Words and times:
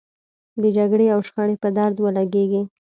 د 0.61 0.63
جګړې 0.77 1.05
او 1.15 1.19
شخړې 1.27 1.55
په 1.63 1.69
درد 1.77 1.95
ولګېږي. 1.99 2.61